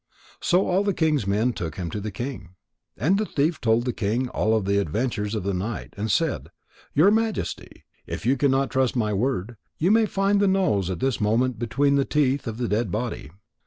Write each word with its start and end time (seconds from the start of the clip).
So 0.39 0.65
all 0.65 0.83
the 0.83 0.95
king's 0.95 1.27
men 1.27 1.53
took 1.53 1.75
him 1.75 1.91
to 1.91 2.01
the 2.01 2.09
king. 2.09 2.55
And 2.97 3.19
the 3.19 3.25
thief 3.27 3.61
told 3.61 3.85
the 3.85 3.93
king 3.93 4.29
all 4.29 4.59
the 4.59 4.79
adventures 4.79 5.35
of 5.35 5.43
the 5.43 5.53
night, 5.53 5.93
and 5.95 6.09
said: 6.09 6.49
"Your 6.95 7.11
Majesty, 7.11 7.83
if 8.07 8.25
you 8.25 8.35
cannot 8.35 8.71
trust 8.71 8.95
my 8.95 9.13
word, 9.13 9.57
you 9.77 9.91
may 9.91 10.07
find 10.07 10.39
the 10.39 10.47
nose 10.47 10.89
at 10.89 11.01
this 11.01 11.21
moment 11.21 11.59
between 11.59 11.97
the 11.97 12.03
teeth 12.05 12.47
of 12.47 12.57
the 12.57 12.67
dead 12.67 12.89
body." 12.89 13.29